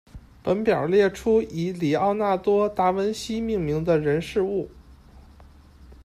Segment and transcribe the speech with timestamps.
[0.43, 4.71] 本列表列出以李奥纳多·达文西命名的人事物。